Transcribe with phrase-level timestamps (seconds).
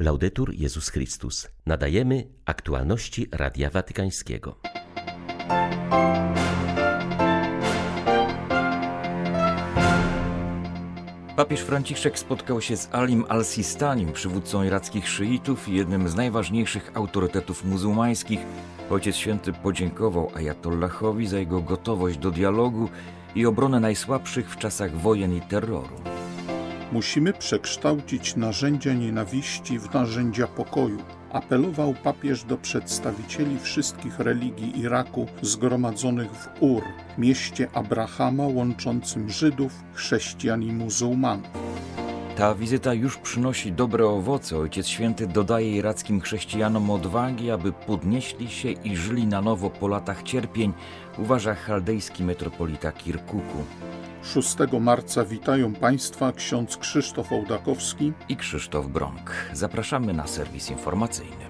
[0.00, 1.48] Laudetur Jezus Chrystus.
[1.66, 4.56] Nadajemy aktualności Radia Watykańskiego.
[11.36, 17.64] Papież Franciszek spotkał się z Alim al-Sistanim, przywódcą irackich szyitów i jednym z najważniejszych autorytetów
[17.64, 18.40] muzułmańskich.
[18.90, 22.88] Ojciec Święty podziękował Ayatollahowi za jego gotowość do dialogu
[23.34, 26.19] i obronę najsłabszych w czasach wojen i terroru.
[26.92, 30.98] Musimy przekształcić narzędzia nienawiści w narzędzia pokoju.
[31.32, 36.82] Apelował papież do przedstawicieli wszystkich religii Iraku zgromadzonych w Ur,
[37.18, 41.46] mieście Abrahama łączącym Żydów, chrześcijan i muzułmanów.
[42.36, 44.58] Ta wizyta już przynosi dobre owoce.
[44.58, 50.22] Ojciec Święty dodaje irackim chrześcijanom odwagi, aby podnieśli się i żyli na nowo po latach
[50.22, 50.72] cierpień,
[51.18, 53.64] uważa chaldejski metropolita Kirkuku.
[54.22, 59.32] 6 marca witają Państwa ksiądz Krzysztof Ołdakowski i Krzysztof Bronk.
[59.52, 61.44] Zapraszamy na serwis informacyjny.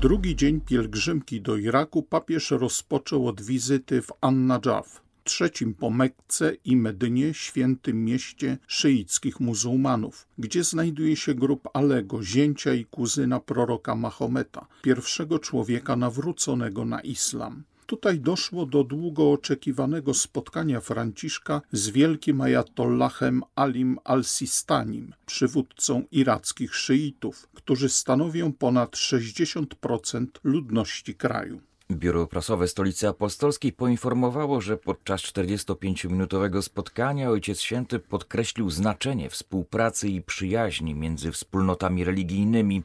[0.00, 6.76] Drugi dzień pielgrzymki do Iraku papież rozpoczął od wizyty w An-Najaf, trzecim po Mekce i
[6.76, 14.66] Medynie świętym mieście szyickich muzułmanów, gdzie znajduje się grup Alego, zięcia i kuzyna proroka Mahometa,
[14.82, 17.62] pierwszego człowieka nawróconego na islam.
[17.90, 27.48] Tutaj doszło do długo oczekiwanego spotkania Franciszka z wielkim ajatollahem Alim al-Sistanim, przywódcą irackich szyitów,
[27.54, 31.60] którzy stanowią ponad 60% ludności kraju.
[31.90, 40.22] Biuro Prasowe Stolicy Apostolskiej poinformowało, że podczas 45-minutowego spotkania Ojciec Święty podkreślił znaczenie współpracy i
[40.22, 42.82] przyjaźni między wspólnotami religijnymi.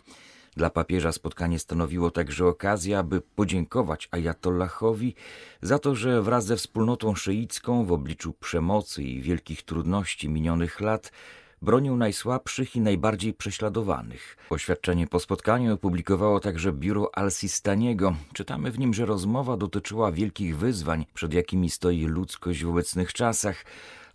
[0.56, 5.16] Dla papieża spotkanie stanowiło także okazję, aby podziękować Ajatollahowi
[5.62, 11.12] za to, że wraz ze wspólnotą szyicką w obliczu przemocy i wielkich trudności minionych lat
[11.62, 14.38] bronił najsłabszych i najbardziej prześladowanych.
[14.50, 18.16] Oświadczenie po spotkaniu opublikowało także biuro Al-Sistaniego.
[18.34, 23.66] Czytamy w nim, że rozmowa dotyczyła wielkich wyzwań, przed jakimi stoi ludzkość w obecnych czasach,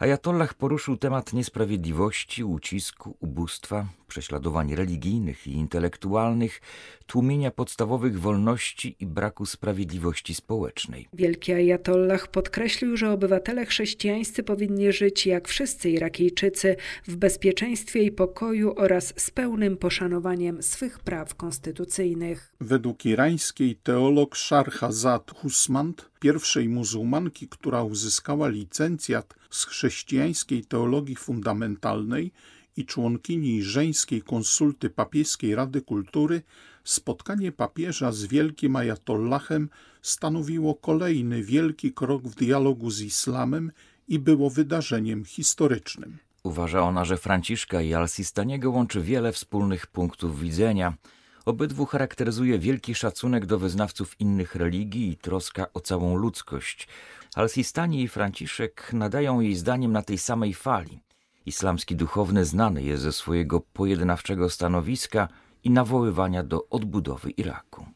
[0.01, 6.61] Ajatollah poruszył temat niesprawiedliwości, ucisku, ubóstwa, prześladowań religijnych i intelektualnych,
[7.07, 11.09] tłumienia podstawowych wolności i braku sprawiedliwości społecznej.
[11.13, 16.77] Wielki Ajatollah podkreślił, że obywatele chrześcijańscy powinni żyć jak wszyscy Irakijczycy
[17.09, 22.53] w bezpieczeństwie i pokoju oraz z pełnym poszanowaniem swych praw konstytucyjnych.
[22.61, 32.33] Według irańskiej teolog Sharhazad Husmand, pierwszej muzułmanki, która uzyskała licencjat z chrześcijańskiej teologii fundamentalnej,
[32.77, 36.43] i członkini żeńskiej konsulty papieskiej Rady Kultury,
[36.85, 39.69] spotkanie papieża z wielkim ajatollahem
[40.03, 43.73] stanowiło kolejny wielki krok w dialogu z islamem
[44.09, 46.19] i było wydarzeniem historycznym.
[46.43, 50.95] Uważa ona, że Franciszka i Al-Sistaniego łączy wiele wspólnych punktów widzenia.
[51.45, 56.89] Obydwu charakteryzuje wielki szacunek do wyznawców innych religii i troska o całą ludzkość.
[57.35, 61.03] Al-Sistani i Franciszek nadają jej zdaniem na tej samej fali.
[61.47, 65.29] Islamski duchowny znany jest ze swojego pojednawczego stanowiska
[65.65, 67.87] i nawoływania do odbudowy Iraku.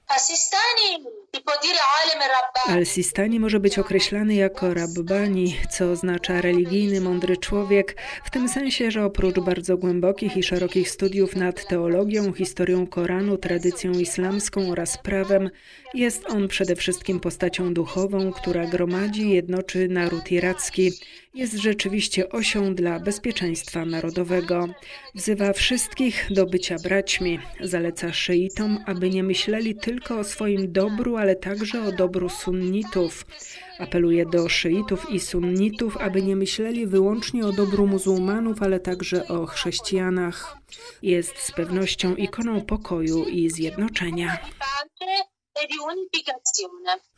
[2.67, 9.05] Al-Sistani może być określany jako Rabbani, co oznacza religijny, mądry człowiek, w tym sensie, że
[9.05, 15.51] oprócz bardzo głębokich i szerokich studiów nad teologią, historią Koranu, tradycją islamską oraz prawem,
[15.95, 20.93] jest on przede wszystkim postacią duchową, która gromadzi jednoczy naród iracki.
[21.35, 24.69] Jest rzeczywiście osią dla bezpieczeństwa narodowego.
[25.15, 27.39] Wzywa wszystkich do bycia braćmi.
[27.61, 33.27] Zaleca szyitom, aby nie myśleli tylko o swoim dobru, ale także o dobru sunnitów.
[33.79, 39.47] Apeluje do szyitów i sunnitów, aby nie myśleli wyłącznie o dobru muzułmanów, ale także o
[39.47, 40.57] chrześcijanach.
[41.03, 44.39] Jest z pewnością ikoną pokoju i zjednoczenia.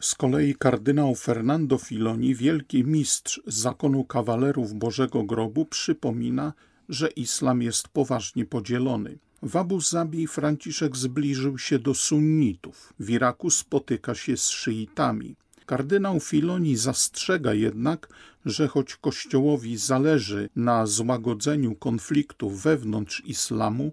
[0.01, 6.53] Z kolei kardynał Fernando Filoni, wielki mistrz zakonu kawalerów Bożego Grobu, przypomina,
[6.89, 9.19] że islam jest poważnie podzielony.
[9.47, 12.93] W Abu Zabi Franciszek zbliżył się do sunnitów.
[13.01, 15.37] W Iraku spotyka się z szyitami.
[15.67, 18.09] Kardynał Filoni zastrzega jednak,
[18.45, 23.93] że choć Kościołowi zależy na złagodzeniu konfliktów wewnątrz islamu,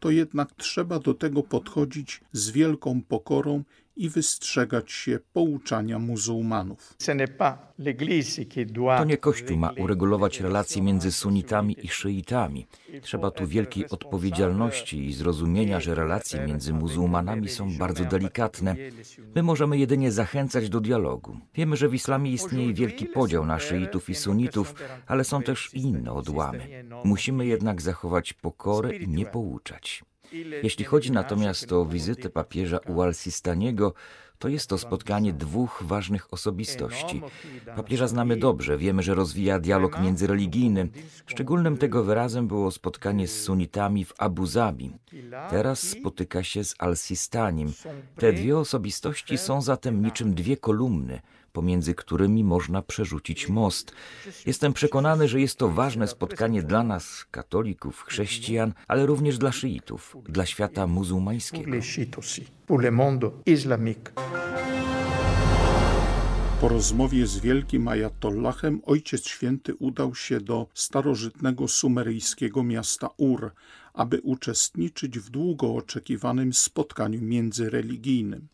[0.00, 3.64] to jednak trzeba do tego podchodzić z wielką pokorą
[3.96, 6.94] i wystrzegać się pouczania muzułmanów.
[8.98, 12.66] To nie Kościół ma uregulować relacje między sunitami i szyitami.
[13.02, 18.76] Trzeba tu wielkiej odpowiedzialności i zrozumienia, że relacje między muzułmanami są bardzo delikatne.
[19.34, 21.36] My możemy jedynie zachęcać do dialogu.
[21.54, 24.74] Wiemy, że w islamie istnieje wielki podział na szyitów i sunitów,
[25.06, 26.84] ale są też inne odłamy.
[27.04, 30.04] Musimy jednak zachować pokorę i nie pouczać.
[30.62, 33.94] Jeśli chodzi natomiast o wizytę papieża u Al-Sistaniego,
[34.38, 37.22] to jest to spotkanie dwóch ważnych osobistości.
[37.76, 40.88] Papieża znamy dobrze, wiemy, że rozwija dialog międzyreligijny.
[41.26, 44.90] Szczególnym tego wyrazem było spotkanie z sunitami w Abu Zabi.
[45.50, 47.72] Teraz spotyka się z Al-Sistanim.
[48.16, 51.20] Te dwie osobistości są zatem niczym dwie kolumny,
[51.54, 53.92] pomiędzy którymi można przerzucić most.
[54.46, 60.16] Jestem przekonany, że jest to ważne spotkanie dla nas, katolików, chrześcijan, ale również dla szyitów,
[60.28, 61.70] dla świata muzułmańskiego.
[66.60, 73.52] Po rozmowie z wielkim ajatollahem Ojciec Święty udał się do starożytnego sumeryjskiego miasta Ur,
[73.94, 78.48] aby uczestniczyć w długo oczekiwanym spotkaniu międzyreligijnym.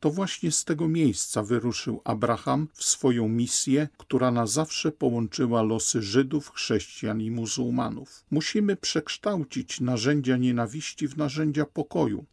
[0.00, 6.02] To właśnie z tego miejsca wyruszył Abraham w swoją misję, która na zawsze połączyła losy
[6.02, 8.24] Żydów, chrześcijan i muzułmanów.
[8.30, 12.24] Musimy przekształcić narzędzia nienawiści w narzędzia pokoju,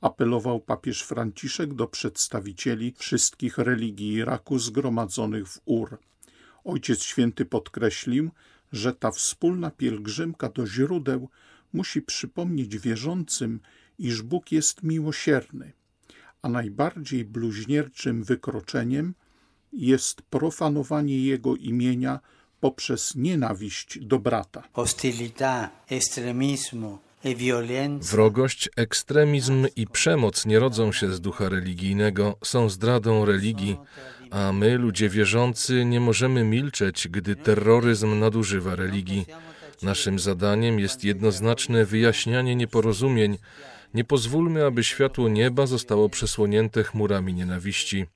[0.00, 5.98] apelował papież Franciszek do przedstawicieli wszystkich religii Iraku zgromadzonych w Ur.
[6.64, 8.30] Ojciec Święty podkreślił,
[8.72, 11.28] że ta wspólna pielgrzymka do źródeł
[11.72, 13.60] musi przypomnieć wierzącym,
[13.98, 15.72] iż Bóg jest miłosierny,
[16.42, 19.14] a najbardziej bluźnierczym wykroczeniem
[19.72, 22.20] jest profanowanie Jego imienia
[22.60, 24.62] poprzez nienawiść do brata.
[24.72, 27.34] Hostilità, estremismo, e
[28.00, 33.76] Wrogość, ekstremizm i przemoc nie rodzą się z ducha religijnego, są zdradą religii,
[34.30, 39.26] a my, ludzie wierzący, nie możemy milczeć, gdy terroryzm nadużywa religii.
[39.82, 43.38] Naszym zadaniem jest jednoznaczne wyjaśnianie nieporozumień,
[43.94, 48.06] nie pozwólmy, aby światło nieba zostało przesłonięte chmurami nienawiści.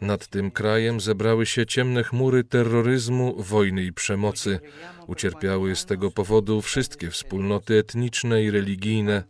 [0.00, 4.60] Nad tym krajem zebrały się ciemne chmury terroryzmu, wojny i przemocy.
[5.06, 9.24] Ucierpiały z tego powodu wszystkie wspólnoty etniczne i religijne.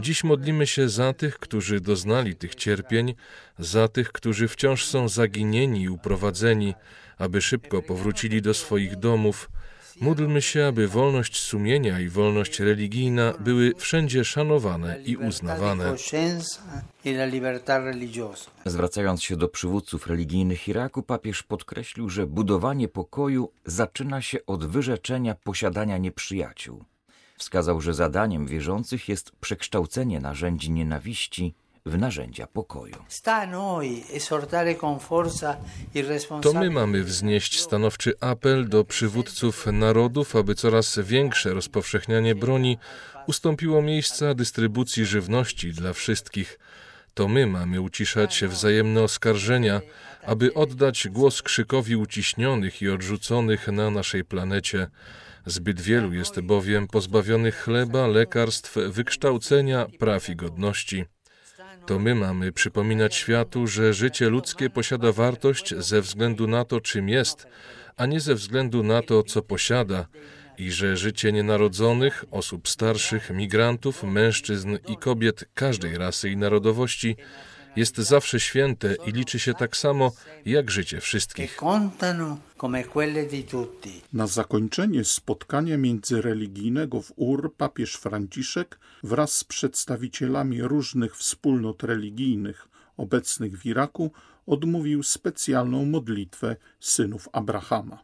[0.00, 3.14] Dziś modlimy się za tych, którzy doznali tych cierpień,
[3.58, 6.74] za tych, którzy wciąż są zaginieni i uprowadzeni,
[7.18, 9.50] aby szybko powrócili do swoich domów,
[10.00, 15.94] Módlmy się, aby wolność sumienia i wolność religijna były wszędzie szanowane i uznawane.
[18.64, 25.34] Zwracając się do przywódców religijnych Iraku, papież podkreślił, że budowanie pokoju zaczyna się od wyrzeczenia
[25.34, 26.84] posiadania nieprzyjaciół.
[27.36, 31.54] Wskazał, że zadaniem wierzących jest przekształcenie narzędzi nienawiści
[31.88, 32.96] w narzędzia pokoju.
[36.42, 42.78] To my mamy wznieść stanowczy apel do przywódców narodów, aby coraz większe rozpowszechnianie broni
[43.26, 46.58] ustąpiło miejsca dystrybucji żywności dla wszystkich.
[47.14, 49.80] To my mamy uciszać wzajemne oskarżenia,
[50.26, 54.88] aby oddać głos krzykowi uciśnionych i odrzuconych na naszej planecie.
[55.46, 61.04] Zbyt wielu jest bowiem pozbawionych chleba, lekarstw, wykształcenia, praw i godności.
[61.88, 67.08] To my mamy przypominać światu, że życie ludzkie posiada wartość ze względu na to, czym
[67.08, 67.46] jest,
[67.96, 70.06] a nie ze względu na to, co posiada,
[70.58, 77.16] i że życie nienarodzonych, osób starszych, migrantów, mężczyzn i kobiet każdej rasy i narodowości
[77.78, 80.12] jest zawsze święte i liczy się tak samo
[80.44, 81.58] jak życie wszystkich.
[84.12, 93.58] Na zakończenie spotkania międzyreligijnego w Ur papież Franciszek wraz z przedstawicielami różnych wspólnot religijnych obecnych
[93.58, 94.12] w Iraku
[94.46, 97.98] odmówił specjalną modlitwę synów Abrahama.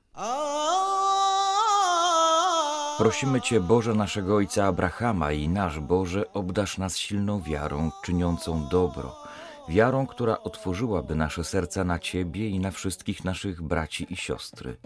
[2.99, 9.25] Prosimy Cię, Boże naszego Ojca Abrahama i nasz Boże, obdasz nas silną wiarą, czyniącą dobro
[9.69, 14.77] wiarą, która otworzyłaby nasze serca na Ciebie i na wszystkich naszych braci i siostry.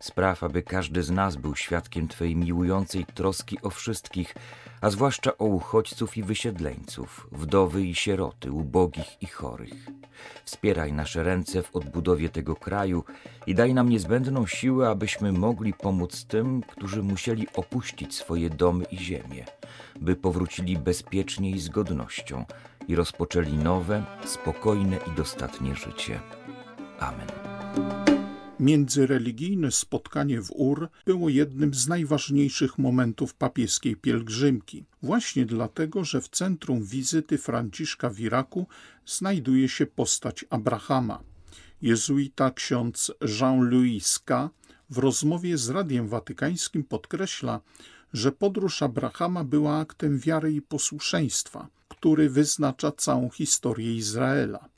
[0.00, 4.34] Spraw, aby każdy z nas był świadkiem Twojej miłującej troski o wszystkich,
[4.80, 9.86] a zwłaszcza o uchodźców i wysiedleńców, wdowy i sieroty, ubogich i chorych.
[10.44, 13.04] Wspieraj nasze ręce w odbudowie tego kraju
[13.46, 18.98] i daj nam niezbędną siłę, abyśmy mogli pomóc tym, którzy musieli opuścić swoje domy i
[18.98, 19.44] ziemię,
[20.00, 22.44] by powrócili bezpiecznie i z godnością
[22.88, 26.20] i rozpoczęli nowe, spokojne i dostatnie życie.
[26.98, 27.26] Amen.
[28.60, 34.84] Międzyreligijne spotkanie w Ur było jednym z najważniejszych momentów papieskiej pielgrzymki.
[35.02, 38.66] Właśnie dlatego, że w centrum wizyty Franciszka w Iraku
[39.06, 41.22] znajduje się postać Abrahama.
[41.82, 44.50] Jezuita ksiądz Jean-Louis Ska
[44.90, 47.60] w rozmowie z Radiem Watykańskim podkreśla,
[48.12, 51.68] że podróż Abrahama była aktem wiary i posłuszeństwa,
[52.02, 54.68] który wyznacza całą historię Izraela.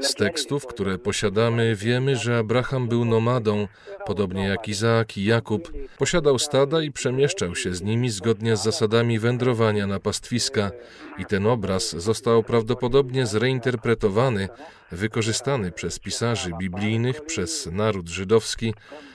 [0.00, 3.68] Z tekstów, które posiadamy, wiemy, że Abraham był nomadą,
[4.06, 5.72] podobnie jak Izaak i Jakub.
[5.98, 10.70] Posiadał stada i przemieszczał się z nimi zgodnie z zasadami wędrowania na pastwiska.
[11.18, 14.48] I ten obraz został prawdopodobnie zreinterpretowany,
[14.92, 18.74] wykorzystany przez pisarzy biblijnych, przez naród żydowski,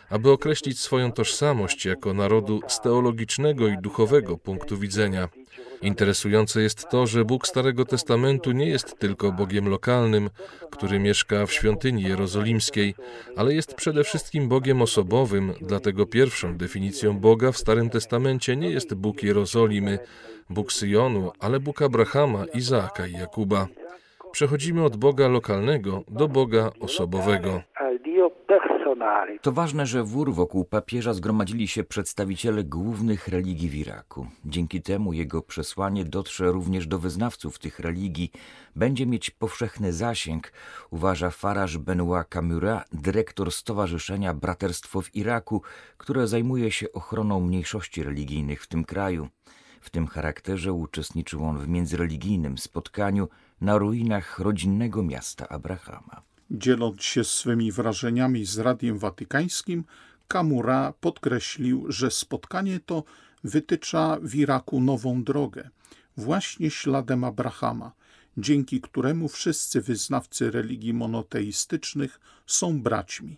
[0.09, 5.29] aby określić swoją tożsamość jako narodu z teologicznego i duchowego punktu widzenia.
[5.81, 10.29] Interesujące jest to, że Bóg Starego Testamentu nie jest tylko Bogiem lokalnym,
[10.71, 12.95] który mieszka w świątyni jerozolimskiej,
[13.35, 18.93] ale jest przede wszystkim Bogiem osobowym, dlatego pierwszą definicją Boga w Starym Testamencie nie jest
[18.93, 19.99] Bóg Jerozolimy,
[20.49, 23.67] Bóg Syjonu, ale Bóg Abrahama, Izaaka i Jakuba.
[24.31, 27.61] Przechodzimy od Boga lokalnego do Boga osobowego.
[29.41, 34.27] To ważne, że wór wokół papieża zgromadzili się przedstawiciele głównych religii w Iraku.
[34.45, 38.31] Dzięki temu jego przesłanie dotrze również do wyznawców tych religii,
[38.75, 40.53] będzie mieć powszechny zasięg,
[40.89, 45.61] uważa Faraż Benoit Kamura, dyrektor Stowarzyszenia Braterstwo w Iraku,
[45.97, 49.27] które zajmuje się ochroną mniejszości religijnych w tym kraju.
[49.81, 53.27] W tym charakterze uczestniczył on w międzyreligijnym spotkaniu
[53.61, 56.30] na ruinach rodzinnego miasta Abrahama.
[56.51, 59.83] Dzieląc się swymi wrażeniami z Radiem Watykańskim,
[60.27, 63.03] Kamura podkreślił, że spotkanie to
[63.43, 65.69] wytycza w Iraku nową drogę,
[66.17, 67.91] właśnie śladem Abrahama,
[68.37, 73.37] dzięki któremu wszyscy wyznawcy religii monoteistycznych są braćmi.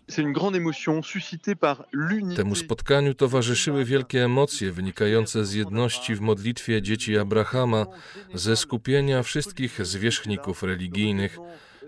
[2.36, 7.86] Temu spotkaniu towarzyszyły wielkie emocje wynikające z jedności w modlitwie dzieci Abrahama,
[8.34, 11.38] ze skupienia wszystkich zwierzchników religijnych.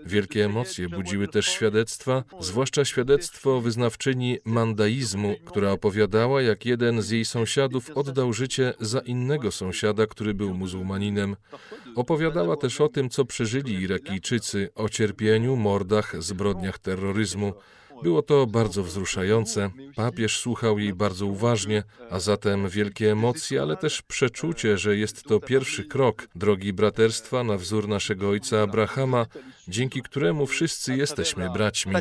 [0.05, 7.25] Wielkie emocje budziły też świadectwa, zwłaszcza świadectwo wyznawczyni mandaizmu, która opowiadała, jak jeden z jej
[7.25, 11.35] sąsiadów oddał życie za innego sąsiada, który był muzułmaninem.
[11.95, 17.53] Opowiadała też o tym, co przeżyli Irakijczycy, o cierpieniu, mordach, zbrodniach terroryzmu.
[18.03, 19.69] Było to bardzo wzruszające.
[19.95, 25.39] Papież słuchał jej bardzo uważnie, a zatem wielkie emocje, ale też przeczucie, że jest to
[25.39, 29.25] pierwszy krok drogi braterstwa na wzór naszego ojca Abrahama,
[29.67, 31.93] dzięki któremu wszyscy jesteśmy braćmi.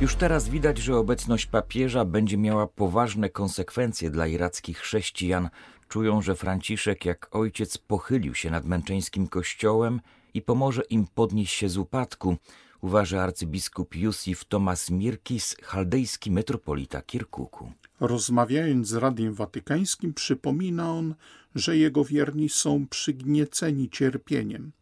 [0.00, 5.48] Już teraz widać, że obecność papieża będzie miała poważne konsekwencje dla irackich chrześcijan.
[5.88, 10.00] Czują, że Franciszek jak ojciec pochylił się nad męczeńskim kościołem
[10.38, 12.36] i pomoże im podnieść się z upadku,
[12.80, 17.72] uważa arcybiskup Jusif Tomas Mirkis, chaldejski metropolita Kirkuku.
[18.00, 21.14] Rozmawiając z Radiem Watykańskim, przypomina on,
[21.54, 24.72] że jego wierni są przygnieceni cierpieniem.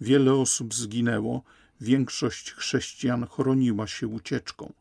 [0.00, 1.42] Wiele osób zginęło,
[1.80, 4.72] większość chrześcijan chroniła się ucieczką.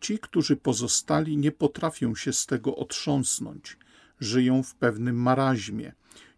[0.00, 3.76] Ci, którzy pozostali, nie potrafią się z tego otrząsnąć.
[4.20, 5.92] Żyją w pewnym maraźmie.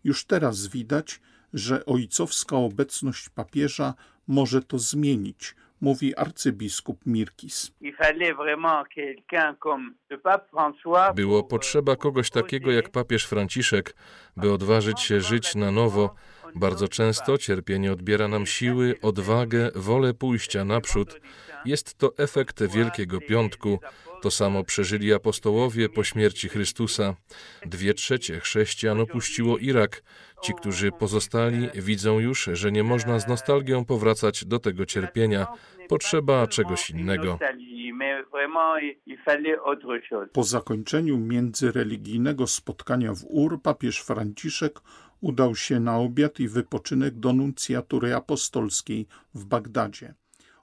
[0.04, 1.20] Już teraz widać,
[1.52, 3.94] że ojcowska obecność papieża
[4.28, 7.72] może to zmienić, mówi arcybiskup Mirkis.
[11.14, 13.94] Było potrzeba kogoś takiego jak papież Franciszek,
[14.36, 16.14] by odważyć się żyć na nowo.
[16.54, 21.20] Bardzo często cierpienie odbiera nam siły, odwagę, wolę pójścia naprzód.
[21.64, 23.78] Jest to efekt Wielkiego Piątku.
[24.22, 27.14] To samo przeżyli apostołowie po śmierci Chrystusa.
[27.66, 30.02] Dwie trzecie chrześcijan opuściło Irak.
[30.42, 35.46] Ci, którzy pozostali, widzą już, że nie można z nostalgią powracać do tego cierpienia.
[35.88, 37.38] Potrzeba czegoś innego.
[40.32, 44.80] Po zakończeniu międzyreligijnego spotkania w Ur papież Franciszek
[45.20, 50.14] udał się na obiad i wypoczynek do nuncjatury apostolskiej w Bagdadzie.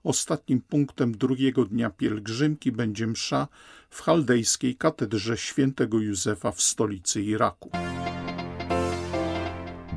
[0.04, 3.48] Ostatnim punktem drugiego dnia pielgrzymki będzie msza
[3.90, 7.70] w chaldejskiej katedrze świętego Józefa w stolicy Iraku.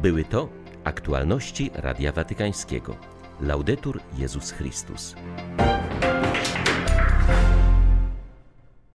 [0.03, 0.49] Były to
[0.85, 2.97] aktualności Radia Watykańskiego.
[3.41, 5.15] Laudetur Jezus Chrystus.